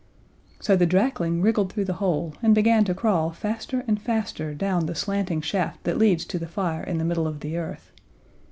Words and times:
So 0.59 0.75
the 0.75 0.87
drakling 0.87 1.43
wriggled 1.43 1.71
through 1.71 1.85
the 1.85 1.93
hole, 2.01 2.33
and 2.41 2.55
began 2.55 2.83
to 2.85 2.95
crawl 2.95 3.29
faster 3.29 3.83
and 3.87 4.01
faster 4.01 4.55
down 4.55 4.87
the 4.87 4.95
slanting 4.95 5.41
shaft 5.41 5.83
that 5.83 5.99
leads 5.99 6.25
to 6.25 6.39
the 6.39 6.47
fire 6.47 6.81
in 6.83 6.97
the 6.97 7.05
middle 7.05 7.27
of 7.27 7.41
the 7.41 7.55
earth. 7.57 7.91